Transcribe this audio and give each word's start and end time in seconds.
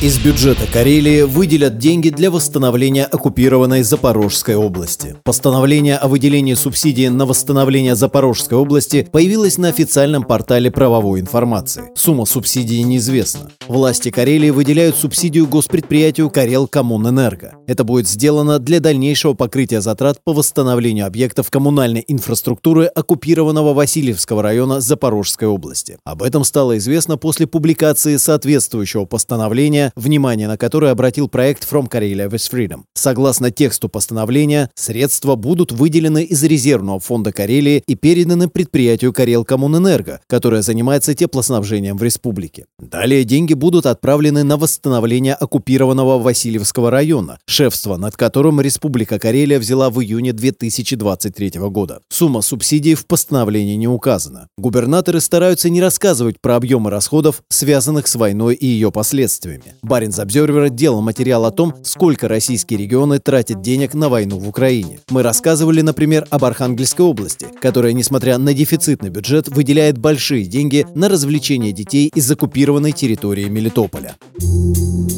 Из 0.00 0.16
бюджета 0.16 0.62
Карелии 0.72 1.22
выделят 1.22 1.78
деньги 1.78 2.10
для 2.10 2.30
восстановления 2.30 3.04
оккупированной 3.04 3.82
Запорожской 3.82 4.54
области. 4.54 5.16
Постановление 5.24 5.96
о 5.96 6.06
выделении 6.06 6.54
субсидий 6.54 7.08
на 7.08 7.26
восстановление 7.26 7.96
Запорожской 7.96 8.56
области 8.56 9.08
появилось 9.10 9.58
на 9.58 9.66
официальном 9.66 10.22
портале 10.22 10.70
правовой 10.70 11.18
информации. 11.18 11.90
Сумма 11.96 12.26
субсидии 12.26 12.80
неизвестна. 12.82 13.50
Власти 13.66 14.12
Карелии 14.12 14.50
выделяют 14.50 14.94
субсидию 14.94 15.48
госпредприятию 15.48 16.30
Карел 16.30 16.68
Коммунэнерго. 16.68 17.54
Это 17.66 17.82
будет 17.82 18.08
сделано 18.08 18.60
для 18.60 18.78
дальнейшего 18.78 19.34
покрытия 19.34 19.80
затрат 19.80 20.20
по 20.22 20.32
восстановлению 20.32 21.06
объектов 21.06 21.50
коммунальной 21.50 22.04
инфраструктуры 22.06 22.86
оккупированного 22.86 23.74
Васильевского 23.74 24.44
района 24.44 24.80
Запорожской 24.80 25.48
области. 25.48 25.98
Об 26.04 26.22
этом 26.22 26.44
стало 26.44 26.78
известно 26.78 27.16
после 27.16 27.48
публикации 27.48 28.16
соответствующего 28.16 29.04
постановления 29.04 29.87
внимание 29.96 30.48
на 30.48 30.56
которое 30.56 30.92
обратил 30.92 31.28
проект 31.28 31.66
From 31.70 31.88
Karelia 31.88 32.28
with 32.28 32.50
Freedom. 32.50 32.82
Согласно 32.94 33.50
тексту 33.50 33.88
постановления, 33.88 34.70
средства 34.74 35.34
будут 35.36 35.72
выделены 35.72 36.24
из 36.24 36.42
резервного 36.42 37.00
фонда 37.00 37.32
Карелии 37.32 37.82
и 37.86 37.94
переданы 37.94 38.48
предприятию 38.48 39.12
Карел 39.12 39.44
Коммунэнерго, 39.44 40.20
которое 40.26 40.62
занимается 40.62 41.14
теплоснабжением 41.14 41.96
в 41.96 42.02
республике. 42.02 42.66
Далее 42.78 43.24
деньги 43.24 43.54
будут 43.54 43.86
отправлены 43.86 44.42
на 44.44 44.56
восстановление 44.56 45.34
оккупированного 45.34 46.18
Васильевского 46.18 46.90
района, 46.90 47.38
шефство 47.46 47.96
над 47.96 48.16
которым 48.16 48.60
Республика 48.60 49.18
Карелия 49.18 49.58
взяла 49.58 49.90
в 49.90 50.02
июне 50.02 50.32
2023 50.32 51.52
года. 51.70 52.00
Сумма 52.08 52.42
субсидий 52.42 52.94
в 52.94 53.06
постановлении 53.06 53.76
не 53.76 53.88
указана. 53.88 54.48
Губернаторы 54.56 55.20
стараются 55.20 55.70
не 55.70 55.80
рассказывать 55.80 56.40
про 56.40 56.56
объемы 56.56 56.90
расходов, 56.90 57.42
связанных 57.48 58.08
с 58.08 58.14
войной 58.14 58.54
и 58.54 58.66
ее 58.66 58.90
последствиями. 58.90 59.74
Баринс 59.82 60.18
Обзервер 60.18 60.70
делал 60.70 61.00
материал 61.00 61.44
о 61.44 61.50
том, 61.50 61.74
сколько 61.82 62.28
российские 62.28 62.78
регионы 62.78 63.18
тратят 63.18 63.62
денег 63.62 63.94
на 63.94 64.08
войну 64.08 64.38
в 64.38 64.48
Украине. 64.48 65.00
Мы 65.10 65.22
рассказывали, 65.22 65.80
например, 65.80 66.26
об 66.30 66.44
Архангельской 66.44 67.04
области, 67.04 67.46
которая, 67.60 67.92
несмотря 67.92 68.38
на 68.38 68.54
дефицитный 68.54 69.10
бюджет, 69.10 69.48
выделяет 69.48 69.98
большие 69.98 70.44
деньги 70.44 70.86
на 70.94 71.08
развлечение 71.08 71.72
детей 71.72 72.10
из 72.14 72.30
оккупированной 72.30 72.92
территории 72.92 73.48
Мелитополя. 73.48 74.16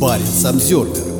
Баринс 0.00 0.44
Обзервер 0.44 1.19